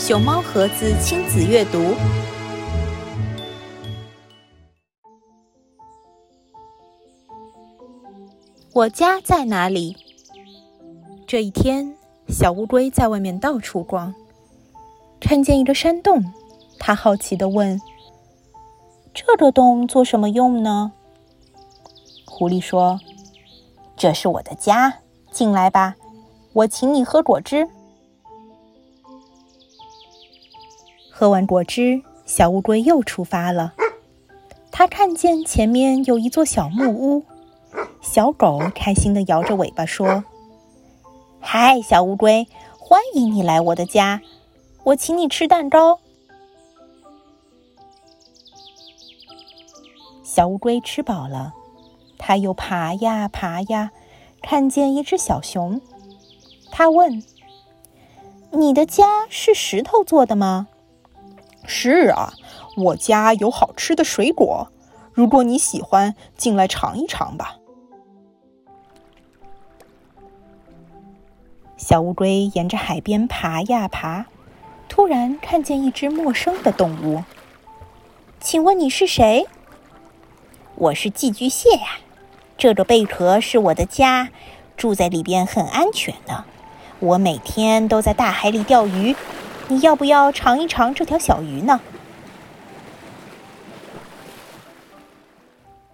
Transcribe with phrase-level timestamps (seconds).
[0.00, 1.94] 熊猫盒子亲子阅读。
[8.72, 9.94] 我家在哪里？
[11.26, 11.94] 这一天，
[12.28, 14.14] 小乌龟在外面到处逛，
[15.20, 16.24] 看见一个山洞，
[16.78, 17.78] 它好奇的问
[19.12, 20.92] ：“这个洞做什么用呢？”
[22.24, 22.98] 狐狸说
[23.98, 25.94] ：“这是我的家，进来吧，
[26.54, 27.68] 我请你喝果汁。”
[31.20, 33.74] 喝完果汁，小乌龟又出发了。
[34.72, 37.26] 它看见前面有一座小木屋，
[38.00, 40.24] 小狗开心地摇着尾巴说
[41.38, 44.22] ：“嗨，小乌龟，欢迎你来我的家，
[44.84, 46.00] 我请你吃蛋糕。”
[50.24, 51.52] 小乌龟吃饱了，
[52.16, 53.90] 它又爬呀爬呀，
[54.40, 55.82] 看见一只小熊，
[56.70, 57.22] 它问
[58.52, 60.68] ：“你的家是石头做的吗？”
[61.72, 62.34] 是啊，
[62.76, 64.72] 我家有好吃的水果，
[65.14, 67.58] 如果你喜欢，进来尝一尝吧。
[71.76, 74.26] 小乌龟沿着海边爬呀爬，
[74.88, 77.22] 突然看见一只陌生的动物。
[78.40, 79.46] 请问你是谁？
[80.74, 82.00] 我是寄居蟹呀，
[82.58, 84.30] 这个贝壳是我的家，
[84.76, 86.44] 住在里边很安全的。
[86.98, 89.14] 我每天都在大海里钓鱼。
[89.70, 91.80] 你要不要尝一尝这条小鱼呢？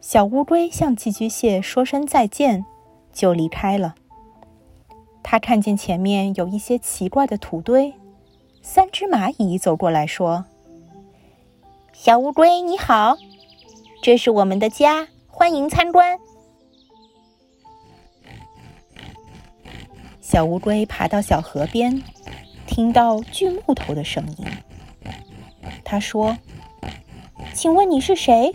[0.00, 2.64] 小乌龟向寄居蟹说声再见，
[3.12, 3.94] 就离开了。
[5.22, 7.92] 他看见前面有一些奇怪的土堆，
[8.62, 10.46] 三只蚂蚁走过来说
[11.92, 13.18] ：“小乌龟你好，
[14.02, 16.18] 这是我们的家，欢迎参观。”
[20.22, 22.02] 小乌龟爬到小河边。
[22.68, 24.46] 听到锯木头的声音，
[25.82, 26.36] 他说
[27.54, 28.54] ：“请问你是谁？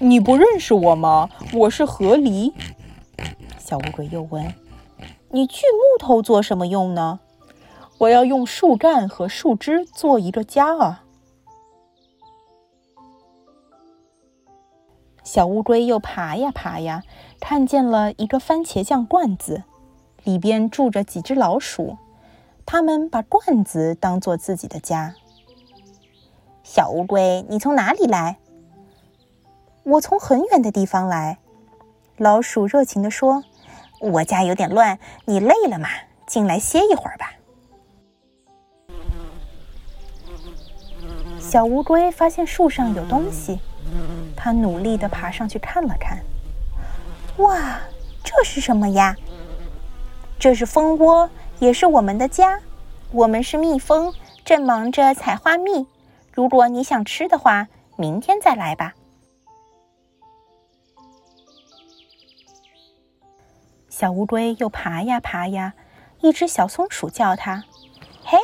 [0.00, 1.30] 你不认识我吗？
[1.54, 2.52] 我是河狸。”
[3.56, 4.52] 小乌龟又问
[5.30, 7.20] ：“你锯木头做什么用呢
[7.98, 11.04] ？”“我要用树干和树枝做一个家啊。”
[15.22, 17.04] 小乌龟又爬呀爬呀，
[17.38, 19.62] 看见了一个番茄酱罐子，
[20.24, 21.96] 里边住着几只老鼠。
[22.72, 25.16] 他们把罐子当做自己的家。
[26.62, 28.38] 小乌龟，你从哪里来？
[29.82, 31.38] 我从很远的地方来。
[32.16, 33.42] 老鼠热情地说
[33.98, 35.88] ：“我家有点乱，你累了吗？
[36.28, 37.32] 进来歇一会儿吧。”
[41.42, 43.58] 小乌龟发现树上有东西，
[44.36, 46.20] 它努力地爬上去看了看。
[47.38, 47.80] 哇，
[48.22, 49.16] 这是什么呀？
[50.38, 51.28] 这是蜂窝。
[51.60, 52.58] 也是我们的家，
[53.12, 54.14] 我们是蜜蜂，
[54.46, 55.86] 正忙着采花蜜。
[56.32, 58.94] 如果你想吃的话，明天再来吧。
[63.90, 65.74] 小乌龟又爬呀爬呀，
[66.22, 67.62] 一只小松鼠叫它
[68.24, 68.38] ：“嘿，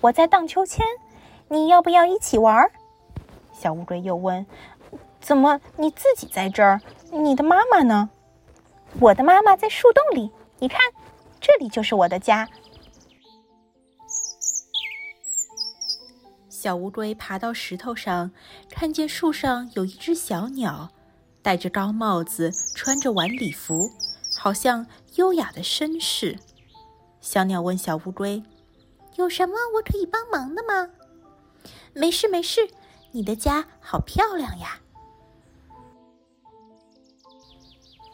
[0.00, 0.86] 我在荡秋千，
[1.48, 2.70] 你要不要一起玩？”
[3.52, 4.46] 小乌龟又问
[5.20, 6.80] ：“怎么你自己在这儿？
[7.10, 8.08] 你的妈妈呢
[9.00, 10.80] ？”“我的妈妈在树洞里，你看。”
[11.46, 12.48] 这里就是我的家。
[16.48, 18.30] 小乌龟爬到石头上，
[18.70, 20.88] 看见树上有一只小鸟，
[21.42, 23.90] 戴着高帽子，穿着晚礼服，
[24.38, 26.38] 好像优雅的绅士。
[27.20, 28.42] 小鸟问小乌龟
[29.16, 30.88] ：“有什么我可以帮忙的吗
[31.92, 32.70] ？”“没事没事，
[33.12, 34.80] 你的家好漂亮呀。”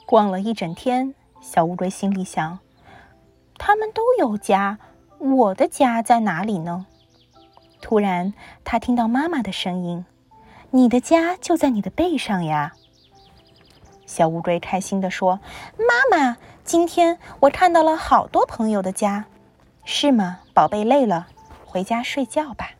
[0.05, 2.59] 逛了一整天，小乌龟心里想。
[3.81, 4.77] 他们都有家，
[5.17, 6.85] 我的家在哪里呢？
[7.81, 10.05] 突然，他听到妈妈的声音
[10.69, 12.75] ：“你的家就在你的背上呀！”
[14.05, 15.41] 小乌龟开心地说
[15.81, 19.25] ：“妈妈，今天我看到了好多朋友的家，
[19.87, 20.41] 是吗？
[20.53, 21.29] 宝贝，累了，
[21.65, 22.73] 回家睡觉吧。”